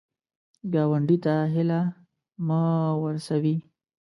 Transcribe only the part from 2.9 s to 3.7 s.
ورسوې